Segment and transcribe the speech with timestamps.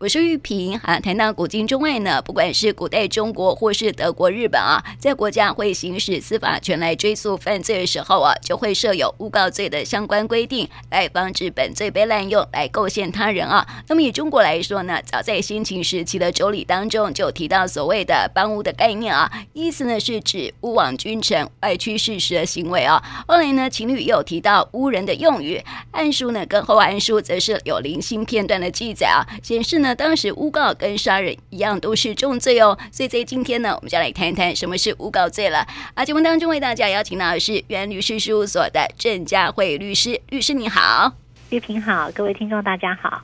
[0.00, 13.66] 我是玉萍啊，谈到古今中外呢，不管是古代中国或是德国、日本啊，在国家会行使司法权来追诉犯罪的时候啊，就会设有诬告罪的相关规定，来防止本罪被滥用来构陷他人啊。
[13.88, 23.02] 那么以中国来说呢，早在先秦时期的周礼当中就提到所谓的帮诬的概念啊，意思呢是指诬枉君臣、歪曲事实的行为啊。
[23.26, 25.56] 后来呢，秦律又提到诬人的用语，
[25.90, 29.87] 《汉书》呢跟《后汉书》则是有零星片段的记载啊，显示呢。
[29.88, 35.66] 那当时诬告跟杀人一样都是重罪哦，所以在今天呢，我们就来谈一谈什么是诬告罪了。
[35.94, 41.10] 啊，节目当中为大家邀请到的是元律师事务所的郑佳慧律师，律师你好，
[41.48, 43.22] 玉萍好，各位听众大家好。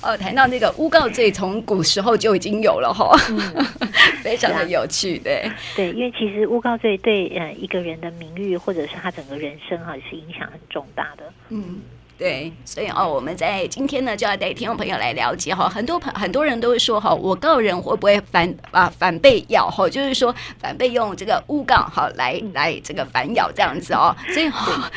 [0.00, 3.66] 哦，谈到那个诬告罪，从古时候就已经有了哈，嗯、
[4.24, 11.82] 非常的有趣，对对，因为其实诬告罪对呃一个人的名誉或者是他整个人生哈是影响很重大的，嗯。
[12.18, 15.68] 对，所以哦，我们在今天呢，就要带听众朋友来了解哈。
[15.68, 19.86] 很多朋很多人都会说哈，我告人会不会反啊反被咬哈？
[19.86, 24.16] 就是说反被用这个诬告哈来来这个反咬这样子哦。
[24.32, 24.50] 所以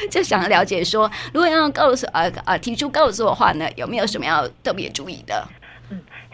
[0.09, 5.45] 就想了解说，如果要告诉呃呃提出告诉的话呢，有没有什么要特别注意的？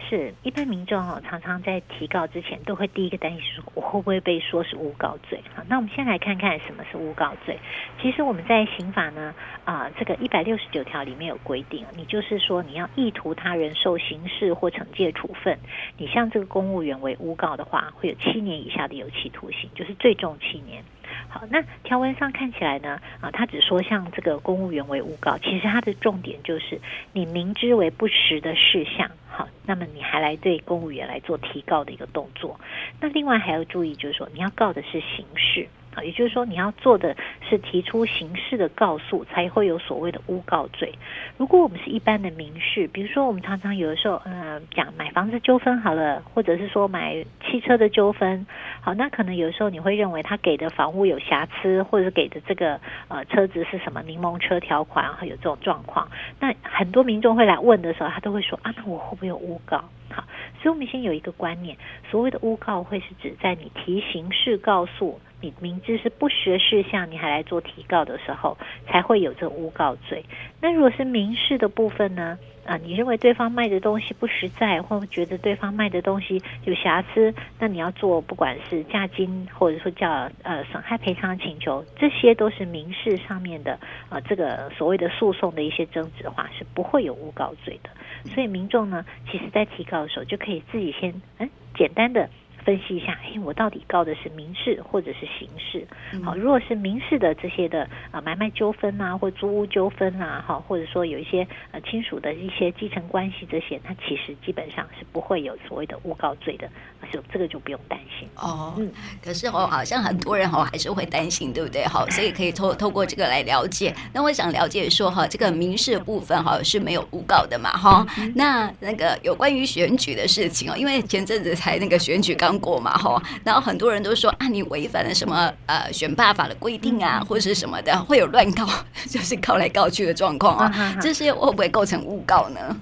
[0.08, 5.42] 是一般民众哦，常常在提告之前都会第一个担心说，我会不会被说是诬告罪？
[5.54, 7.58] 好，那我们先来看看什么是诬告罪。
[8.00, 9.34] 其实我们在刑法呢，
[9.64, 15.58] 啊、这个一百六十九条里面有规定，你就是说你要意图他人受刑事或惩戒处分，
[15.96, 20.84] 你向这个公务员为诬告的话，会有七年以下的有期徒刑，就是最重七年。
[21.28, 26.80] 好，那条文上看起来呢，啊，他只说向这个公务员为诬告，其实他的重点就是
[27.12, 29.10] 你明知为不实的事项。
[29.36, 32.58] 好，那么你还来对公务员来做提告的一个动作，
[33.02, 35.68] 那另外还要注意，就是说你要告的是刑事。
[35.96, 37.16] 啊，也就是说你要做的
[37.48, 40.92] 是提出刑事的告诉，才会有所谓的诬告罪。
[41.38, 48.46] 如果我们是一般的民事，比如说我们常常有的时候，呃，讲买房子纠纷好了，或者是说买汽车的纠纷，
[48.82, 52.78] 好，那可能有时候你会认为他给的房屋有瑕疵，或者给的这个
[53.08, 56.06] 呃车子是什么柠檬车条款，然后有这种状况，
[56.38, 59.82] 那很多民众会来问的时候，他都会说啊，那我会不会有诬告？
[60.16, 60.24] 好，
[60.62, 61.76] 所以我们先有一个观念，
[62.10, 68.56] 所谓的诬告会是指在你提刑事告诉，你明知是不实事项，你还来做提告的时候，
[68.86, 70.24] 才会有这诬告罪。
[70.62, 72.38] 那如果是民事的部分呢？
[72.66, 83.78] 啊，你认为对方卖的东西不实在，或觉得对方卖的东西有瑕疵，那你要做不管是价金，或者说叫呃损害赔偿请求，这些都是民事上面的
[84.08, 87.90] 啊，这个所谓的诉讼的一些争执的话，是不会有诬告罪的。
[88.30, 92.28] 所以民众呢，其实在提告的时候就可以自己先嗯简单的。
[92.66, 95.86] 分析一下，哎，我到底告的是民事或者是刑事？
[96.24, 106.68] 好，如果是民事的这些的啊买卖纠纷啊，或租屋纠纷啊，哈，或者说有一些呃亲属的一些继承关系这些，它其实基本上是不会有所谓的诬告罪的，
[107.08, 108.74] 所以这个就不用担心哦。
[108.76, 108.90] 嗯，
[109.22, 111.86] 可是哦，好像很多人哦还是会担心，对不对？
[111.86, 113.94] 好，所以可以透 透过这个来了解。
[114.12, 117.70] 那我想了解说哈，这个民事部分哈是没有诬告的嘛？
[117.70, 118.04] 哈，
[118.34, 122.55] 那那个有关于选举的事情哦，因为前阵子才那个选举刚。
[122.58, 128.66] 过嘛哈，然后很多人都说啊，你违反了什么呃选罢法的规定啊，或者是什么的，会有乱告，
[129.08, 132.76] 就是告来告去的状况啊，这些会不会构成诬告呢？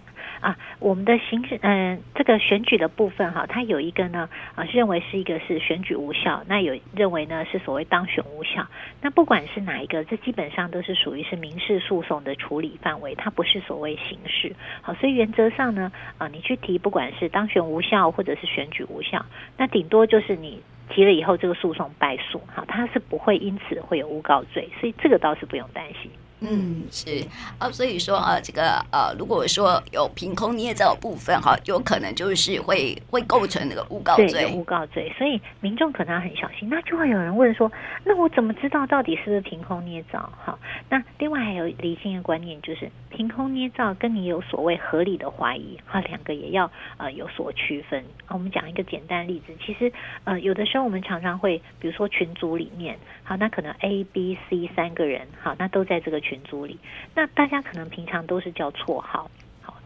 [0.84, 8.66] 我们的刑事，嗯、这个选举的部分哈，它有一个呢，啊，认为是一个是选举无效，那有认为呢是所谓当选无效，
[9.00, 14.54] 那不管是哪一个，这基本上都是属于是民事诉讼的处理范围，它不是所谓刑事。
[14.82, 19.24] 好，所以原则上呢，啊，你去提不管是当选无效或者是选举无效，
[19.56, 26.10] 那顶多就是你提了以后这个诉讼败诉，好，它是不会因此会有诬告罪，所以这个倒是不用担心。
[26.48, 27.24] 嗯，是
[27.58, 35.12] 啊，所以说啊，这个呃，如果说有凭空捏造的部分哈，有可能就是会会构成那个诬告罪，对，诬告罪。
[35.16, 36.68] 所以民众可能要很小心。
[36.68, 37.70] 那就会有人问说，
[38.04, 40.32] 那我怎么知道到底是不是凭空捏造？
[40.44, 48.04] 哈，那另外还有理性的观念，就是凭空捏造跟你有所谓合理的怀疑，哈，两个也要呃有所区分。
[48.28, 49.92] 我们讲一个简单例子，其实
[50.24, 56.40] 呃有的时候我们常常会，比如说群组里面，好，那可能 A、B、C 三个人，好，那都在这个群。
[56.44, 56.78] 组里，
[57.14, 59.30] 那大家可能平常都是叫绰号，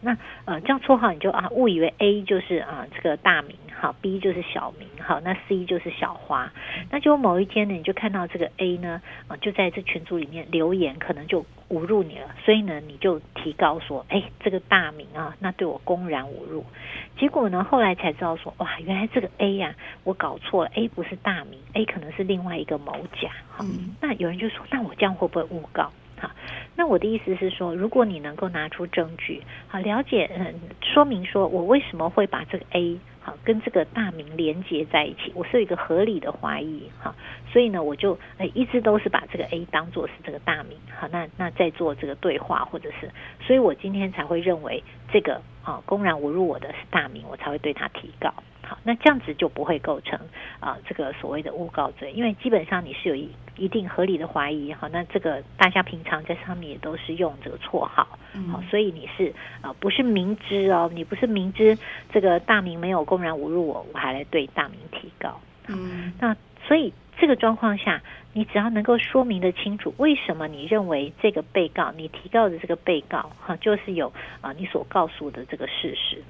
[0.01, 6.51] 那呃这样绰号你就啊误以为 A 就是啊这个大名，好，B 就是小名，好，那 C 就是小花，
[6.89, 16.65] 那就某一天呢，你就看到这个 A 呢啊就在这群组里面留言，可能就侮辱你了，所以呢你就提高说，哎这个大名啊那对我公然侮辱，
[17.17, 23.65] 结果呢后来才知道说哇原来这个 A 呀、啊、我搞错了，A 不是大名，A 可能是另外一个某甲，好，
[23.99, 25.91] 那有人就说那我这样会不会诬告？
[26.19, 26.29] 好，
[26.75, 37.15] 那我的意思是说，如果你能够拿出证据，好了解，嗯，说明说我为什么会把这个 A 好跟这个大名连接在一起，我是有一个合理的怀疑，哈，
[37.51, 43.09] 所以呢，我就诶一直都是把这个 A 当做是这个大名，好，那那在做这个对话或者是，
[43.41, 48.33] 所以我今天才会认为这个啊公然侮辱我的是大名，我才会对他提告。
[48.69, 50.15] 好，那这样子就不会构成
[50.59, 53.27] 啊、呃、这个所谓的诬告罪，因为基本上你是有一
[53.57, 61.75] 一定合理的怀疑，好，那这个大家平常在上面也都是用这个绰号，好，嗯、所以你是啊、呃、不是明知哦，你不是明知
[62.13, 66.37] 这个大名没有公然侮辱我，我还来对大名提告，嗯，那
[66.67, 74.09] 所以这个状况下，你只要能够说明得清楚，为什么你认为这个被告你提告的这个被告哈，就是有
[74.41, 76.21] 啊、呃、你所告诉的这个事实。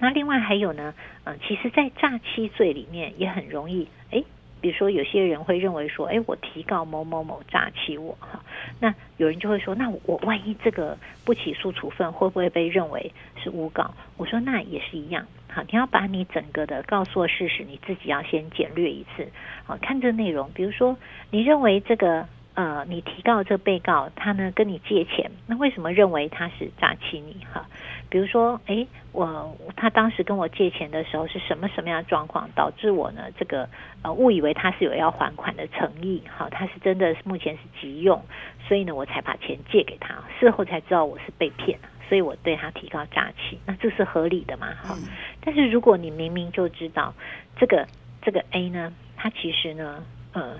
[0.00, 0.94] 那另外还有呢，
[1.24, 4.24] 嗯，其实，在诈欺罪里面也很容易，诶，
[4.60, 8.42] 比如说有些人会认为说，诶，我提告某某某诈欺我，哈，
[8.80, 13.12] 那有人就会说，那我万一这个不起诉处分会不会被认为
[13.42, 13.94] 是诬告？
[14.16, 19.28] 我说那也是一样，好，你要把你整个的告诉的事实，你自己要先简略一次，
[19.64, 20.96] 好，看这内容，比如说
[21.30, 22.26] 你认为这个。
[22.52, 27.36] 呃，你提告这被告，他呢跟你借钱，那为什么认为他是诈欺你？
[27.50, 27.64] 哈，
[28.10, 33.68] 比如说，诶，我他当时跟我借钱的时候是什么什么样的状况，导致我呢这个
[34.02, 38.20] 呃误以为他是有要还款的诚意，哈，他是真的目前是急用，
[38.66, 41.78] 所以呢我才把钱借给他，事后才知道我是被骗，
[42.08, 44.74] 所以我对他提高诈欺，那这是合理的嘛？
[44.82, 44.98] 哈，
[45.40, 47.14] 但是如果你明明就知道
[47.56, 47.86] 这个
[48.20, 50.58] 这个 A 呢，他其实呢，呃。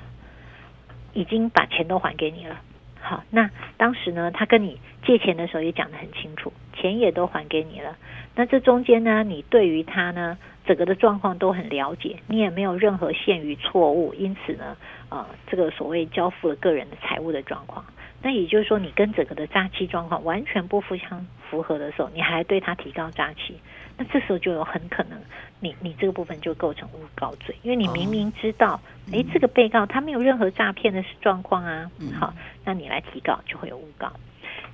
[1.13, 2.57] 已经把钱都还给你了，
[3.01, 7.97] 好，那当时呢，他跟你借钱的时候也讲得很清楚，钱也都还给你了。
[8.37, 14.77] 那这中间呢，你对于他呢整个的状况都很了解，你也没有任何限于错误，因此呢，
[15.09, 17.85] 呃，这个所谓交付了个人的财务的状况，
[18.23, 23.59] 那也就是说，你跟整个的诈欺状况完全不相符合的时候，你还对他提高诈欺。
[24.01, 25.21] 那这时候就有很可能
[25.61, 28.81] 你，你你这个部分就构成诬告罪，因为你明明知道，
[29.13, 32.33] 哎、哦，这个被告他没有任何诈骗的状况啊，嗯、好，
[32.65, 34.11] 那你来提告就会有诬告。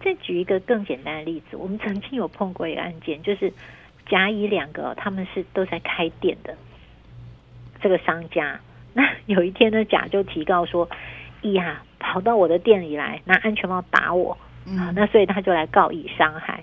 [0.05, 3.53] 再举一个更简单的例子，我们曾经有碰过一个案件，就是
[4.09, 6.55] 甲乙两个他们是都在开店的
[7.83, 8.61] 这个商家，
[8.93, 10.89] 那 有一天呢，甲就提告说，
[11.43, 14.39] 乙啊跑到我的店里来拿安全帽打我，
[14.95, 16.63] 那所以他就来告乙伤害。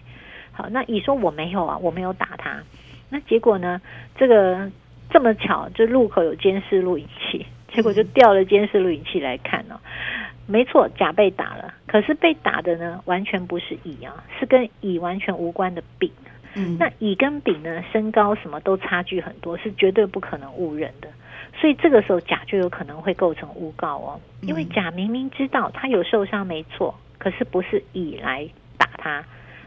[0.54, 2.62] 好，那乙说我没有啊，我没有打他。
[3.10, 3.82] 那结果呢？
[4.16, 4.72] 这个
[5.10, 9.76] 这么巧，就路口有监视录影器，结果就调了监视录影器来看哦。
[10.46, 16.12] 没错，甲被打了，可是被打的呢，完全不是乙啊，是跟乙完全无关的丙。
[16.56, 21.08] 嗯，那乙跟丙呢，身高什么都差距很多，是绝对不可能误认的。
[21.56, 28.48] 所以这个时候甲就有可能会构成诬告哦，因为甲明明知道他有受伤没错，可是不是乙来
[28.78, 29.24] 打他。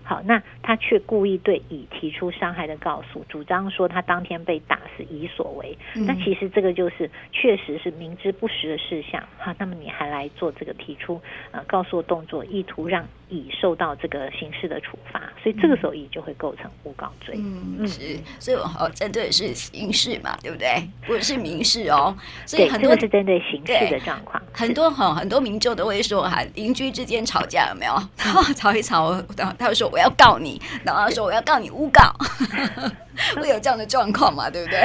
[0.09, 5.77] 好，那他却故意对乙提出伤害的告诉，主张说他当天被打是乙所为。
[5.95, 9.21] 那、嗯、其实这个就是确实是明知不实的事项。
[9.37, 11.21] 好，那么你还来做这个提出
[11.51, 17.35] 呃告诉的动作，意图让乙受到这个刑事的处罚，所以这个时候乙就会构成诬告罪。
[17.39, 20.89] 嗯，是，所以我好针对的是刑事嘛，对不对？
[21.07, 22.17] 不是民事哦。
[22.45, 24.41] 所以很多、这个、是针对刑事的状况。
[24.53, 27.93] 很多哈，很多民众都会说哈，邻居之间吵架有没有？
[28.19, 29.87] 然后吵一吵，然后他会说。
[29.97, 32.13] 我要告你，然后他说我要告你诬告，
[33.41, 34.51] 会有这样的状况嘛？
[34.51, 34.81] 对不对？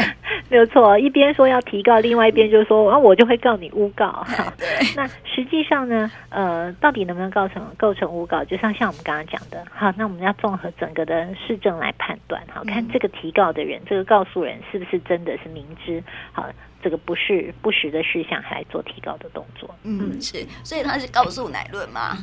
[0.51, 4.27] 没有错，一边说要提告，另外一边就说啊，我就会告你诬告。
[4.59, 4.67] 对，
[4.97, 8.43] 那实际上呢，呃，到底能不能构成构成诬告？
[8.43, 16.03] 就像像我们刚刚讲的，好，那我们要综合整个的市政来判断，好，看这个提告的人，嗯、这个告诉人是不是真的是明知
[16.33, 16.45] 好
[16.83, 19.73] 这个不是不实的事项，还来做提告的动作？
[19.83, 22.17] 嗯，是，所以他是告诉乃论吗？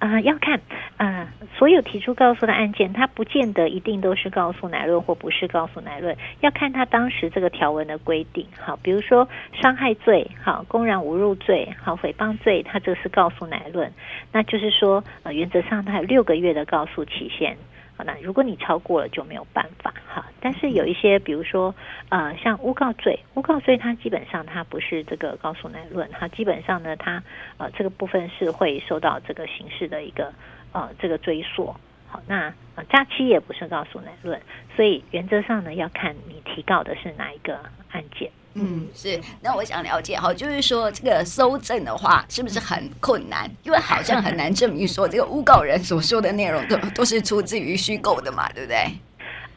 [0.00, 0.58] 啊、要看，
[0.96, 8.46] 啊、所有提出告诉的案件，它不见得一定都是告诉乃论或不是告诉乃论，要看它当时这个条文的规定。
[8.58, 9.28] 好，比如说
[9.60, 13.92] 伤害罪，好，公然侮辱罪，好，诽谤罪，它这是告诉乃论，
[14.32, 17.58] 那就是说，呃，原则上它有六个月的告诉期限。
[18.04, 21.74] 那如果你超过了就没有办法哈，但是有一些比如说
[22.08, 27.22] 呃像诬告罪，诬告罪它基本上它不是这个告诉乃论，它基本上呢它
[27.58, 30.32] 呃这个部分是会受到这个刑事的一个
[30.72, 31.74] 呃这个追溯。
[32.10, 34.40] 好，那呃诈欺也不是告诉乃论，
[34.74, 37.54] 所以原则上呢要看你提告的是哪一个
[37.92, 38.28] 案件。
[38.54, 39.20] 嗯，是。
[39.40, 43.48] 那我想了解哈，就是说这个搜证的话，是不是很困难？
[43.62, 48.76] 因为好像很难证明说这个诬告人所说的内容都都是出自于虚构的嘛，对不对？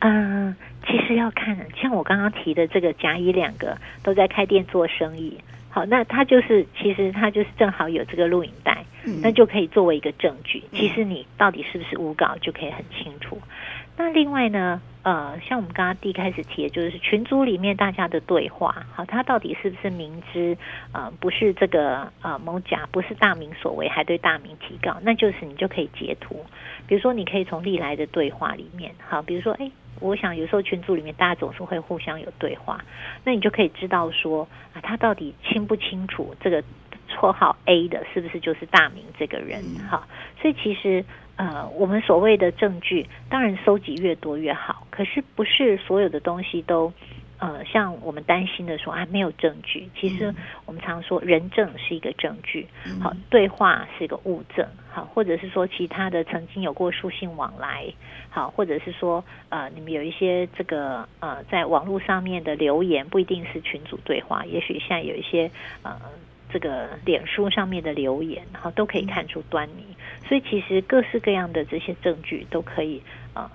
[0.02, 0.56] 嗯、呃，
[0.86, 8.86] 其实要看，像我刚刚提的这个甲乙两个都在开店做生意，好，那他就是其实他就是正好有这个录影带。
[9.06, 10.64] 嗯、那就可以作为一个证据。
[10.72, 13.38] 其实你到底是不是诬告，就可以很清楚。
[13.96, 20.58] 那另外呢，呃，像我们刚刚第一开始提的，就是群组里面大家的对话，好，他到底是不是明知
[20.94, 26.44] 呃不是这个呃某甲不是大明所为，还对大明提告，那就是你就可以截图。
[26.88, 29.70] 比如说，你可以从历来的对话里面，好，比如说，哎，
[30.00, 32.84] 我想有时候群组里面大家总是会互相有对话，
[33.24, 36.64] 那你就可以知道说啊，他到底清不清楚这个
[37.14, 39.64] 绰号 A 的是不是就是大明这个人？
[39.90, 40.08] 哈，
[40.42, 41.06] 所以其实。
[41.36, 44.86] 呃，我们所谓的证据，当然收集越多越好。
[44.92, 46.94] 可是不是所有的东西都，
[47.40, 49.90] 呃，像我们担心的说啊，没有证据。
[50.00, 50.32] 其实
[50.68, 52.68] 我们常说，人证是一个证据，
[53.02, 57.92] 好，对话是一个物证，好，或者是说其他的曾经有过书信往来，
[58.30, 65.50] 好，或者是说呃，你们有一些这个呃，在网络上面的留言，不一定是群组对话，也许现在有一些
[65.82, 66.00] 呃。
[66.54, 69.84] 这个脸书上面的留言，然后，都可以看出端倪。
[70.30, 73.02] 所以其实各式各样的这些证据都可以，
[73.34, 73.50] 呃，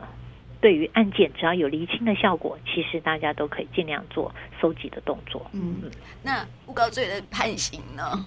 [0.61, 5.49] 对于案件只要有厘清的效果，其实大家都可以尽量做搜集的动作。
[5.53, 5.91] 嗯，
[6.25, 8.27] 那诬告罪的判刑呢？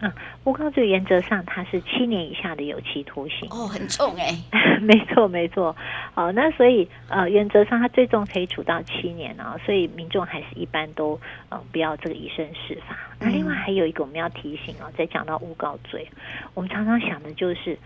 [0.00, 0.14] 啊，
[0.44, 3.48] 诬告罪原则上它是七年以下的有期徒刑。
[3.50, 4.32] 哦，很重哎，
[4.80, 5.74] 没 错没错，
[6.14, 12.96] 哦，那所以呃原则上它最重可以处到七年啊，所以民众还是一般都呃不要这个以身试法。
[13.18, 16.08] 那另外还有一个我们要提醒哦，在讲到诬告罪，
[16.54, 17.76] 我们常常想的就是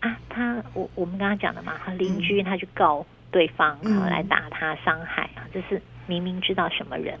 [0.00, 7.18] 啊，他我我们刚刚讲的嘛，邻居他去告对方啊来打他伤害啊，这是明明知道什么人，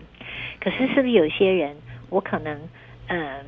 [0.60, 1.74] 可是是不是有些人
[2.10, 2.60] 我可能
[3.06, 3.18] 嗯。
[3.18, 3.44] 呃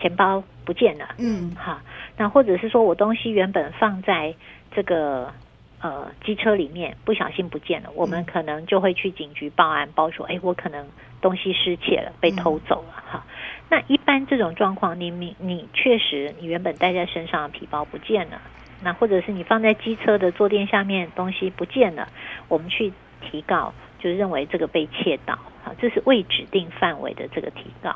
[0.00, 1.82] 钱包不见了，嗯，哈，
[2.16, 4.34] 那或者是说我东西原本放在
[4.74, 5.32] 这个
[5.80, 10.86] 呃机车里面，不小心不见了，我们可能就会去警局报案，报说，哎，我可能
[11.20, 13.24] 东西失窃了，被偷走了，哈。
[13.68, 18.40] 那一般这种状况，你你你确实你原本带在身上的皮包不见了，
[18.82, 22.08] 那或者是你放在机车的坐垫下面东西不见了，
[22.48, 27.94] 我们去提告，就认为这个被窃盗，好，这是未指定范围的这个提告。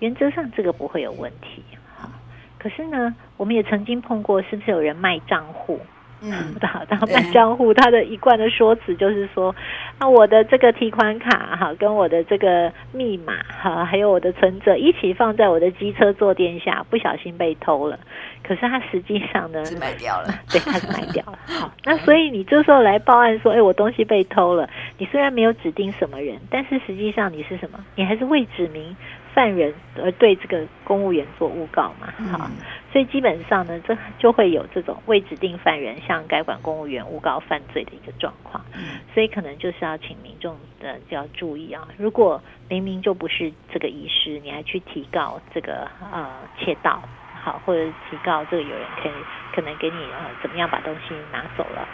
[0.00, 1.62] 原则上这个不会有问题，
[1.96, 2.10] 好，
[2.58, 5.80] 可是呢，我们也曾经碰过，是不是有人卖账户？
[6.22, 9.54] 嗯，好，然后卖账户，他的一贯的说辞就是说，
[10.00, 17.98] 那我的这个提款卡哈，跟我的这个密码哈，还有我的存折一起放在我的机车坐垫下，不小心被偷了。
[18.42, 21.38] 可是他实际上呢，是卖掉了， 对，他是卖掉了。
[21.46, 24.68] 好，那所以你这时候来报案说，哎，我东西被偷了，
[24.98, 27.78] 你虽然没有指定什么人，但是实际上你是什么？
[27.94, 28.96] 你还是未指明。
[29.36, 32.50] 犯人而对这个公务员做诬告嘛，好，
[32.90, 38.64] 所以基本上呢，这就会有这种未指定犯人向该管公务员诬告犯罪的一个状况，
[39.12, 47.02] 所以可能就是要请民众的就要注意啊，如果明明就不是这个遗失，你还去提告这个呃窃盗，
[47.44, 49.12] 好，或者提告这个有人可以
[49.54, 51.86] 可能给你呃怎么样把东西拿走了。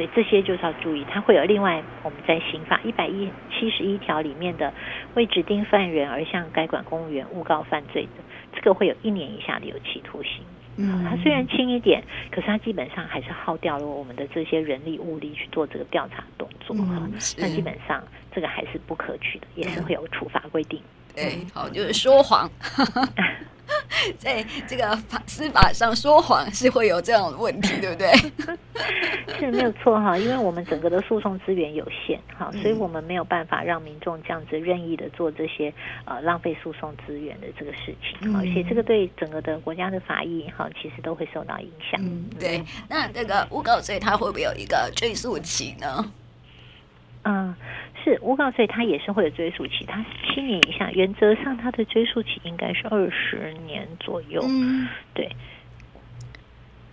[0.00, 4.72] 所以这些就是要注意，它会有另外我们在刑法一百一七十一条里面的
[5.14, 8.22] 为指定犯人而向该管公务员诬告犯罪的，
[8.54, 10.42] 这个会有一年以下的有期徒刑。
[10.78, 16.74] 嗯，它虽然轻一点，可是它基本上还是耗掉了我们的这些人力物力去做这个调查动作。
[16.76, 18.02] 哈，那基本上
[18.32, 20.80] 这个还是不可取的，也是会有处罚规定。
[21.14, 22.50] 对，好，就是说谎。
[24.18, 28.12] 在这个法司法上说谎是会有这样的问题， 对不对？
[29.38, 35.72] 是没有错哈，因为我们整个的诉讼资源有限哈，所以我们没有办法让民众这样子任意的做这些
[36.04, 42.00] 呃浪费诉讼资源的这个事情，而且这个对整个的国家的法益哈，其实都会受到影响。
[42.02, 42.64] 嗯，对。
[42.88, 46.12] 那这个诬告罪它会不会有一个追诉期呢？
[47.22, 47.54] 嗯。
[48.02, 54.42] 是诬告罪，它也是会有追诉期，它七年以下，原则上它的追诉期应该是二十年左右。
[54.44, 55.30] 嗯，对，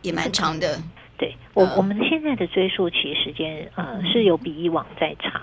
[0.01, 0.79] 也蛮长的。
[1.17, 5.41] 对我，我们现在的追诉期时间，呃，是有比以往再长。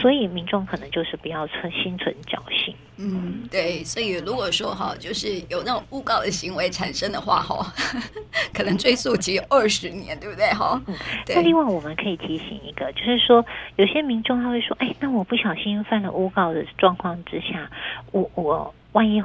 [0.00, 2.74] 所以民众可能就是不要存心存侥幸。
[3.48, 3.82] 嗯，对。
[3.84, 7.72] 所以如果说哈，就是有那种诬告的行为产生的话哈，
[8.52, 10.80] 可能追诉期二十年，对不对哈？
[10.86, 10.94] 嗯，
[11.28, 13.44] 那另外我们可以提醒一个，就是说
[13.76, 17.70] 有些民众他会说，哎，那我不小心犯了诬告的状况之下，
[18.12, 19.20] 我我万一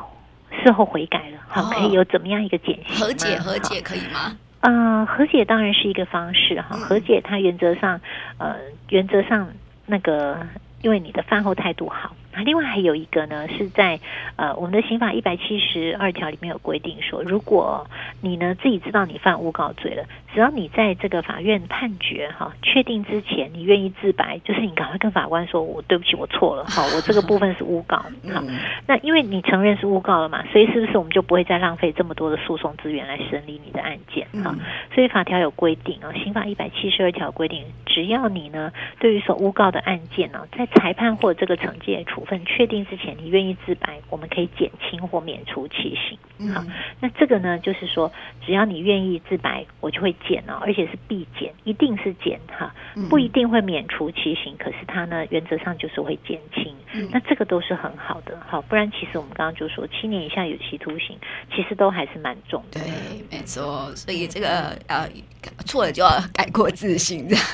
[0.64, 2.96] 事后悔改了，好，可以有怎么样一个减刑？
[2.96, 4.38] 和解和解可以吗？
[4.62, 6.78] 呃，和解当然是一个方式哈。
[6.78, 8.00] 和解它原则上，
[8.38, 8.56] 呃，
[8.90, 9.52] 原则上。
[9.86, 10.40] 那个，
[10.82, 12.16] 因为你的饭后态度好，
[12.46, 14.00] 另外还有一个呢，是在
[14.36, 17.88] 呃我们的刑法一百七十二条里面有规定说，如果
[18.22, 27.98] 你呢自己知道你犯诬告罪了，只要你在这个法院判决哈确定之前，你愿意自白，就是你赶快跟法官说，我对不起，我错了，好，我这个部分是诬告，
[28.34, 28.44] 好，
[28.88, 34.56] 那因为你承认是诬告了嘛，所以是不是我们就不会再浪费这么多的诉讼资源来审理你的案件哈？
[34.94, 46.18] 所以法条有规定啊，刑法一百七十二条规定，只要你呢对于所诬告的案件呢，在裁判或这个惩戒处分确定之前，你愿意自白，我们可以减轻或免除其刑。
[46.54, 46.64] 好，
[47.00, 48.12] 那这个呢，就是说，
[48.46, 52.74] 只要你愿意自白，我就会减哦，而且是必减，一定是减哈，
[53.10, 56.76] 不一定会免除其刑，可是它呢，原则上就是会减轻。
[57.12, 61.18] 那这个都是很好的，好，不然其实我们刚刚就说，七年以下有期徒刑，
[61.56, 62.80] 其实都还是蛮重的。
[62.80, 62.92] 对，
[63.32, 65.10] 没错，所以这个呃，
[65.66, 67.46] 错了就要改过自新，这样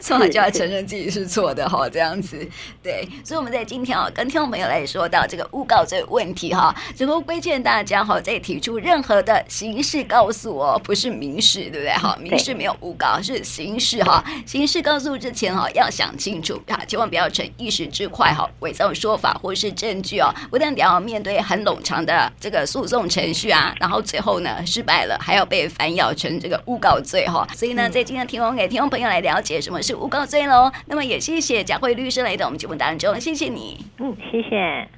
[0.00, 2.46] 错了就要承认自己是错的哈，这样子。
[2.82, 12.16] 对，所以我们在今天啊，跟听众朋友来说到这个诬告罪问题哈，只不过规劝大家哈，在提出任何的刑事告诉哦，不是民事，对不对哈？
[12.20, 14.24] 民事没有诬告，是刑事哈。
[14.46, 27.46] 刑事告诉之前哈，要想清楚啊，千万不要逞一时之快哈，伪造说法或是证据哦，不但得要面对很冗长的这个诉讼程序啊，然后最后呢失败了，还要被反咬成这个诬告罪哈。
[27.54, 30.70] 所以呢，在今天提供给听众朋友来了解什么是诬告罪喽。
[30.86, 33.84] 那么也谢谢贾慧律师来到我们节目当中，谢谢你。
[33.98, 34.88] 嗯，谢谢。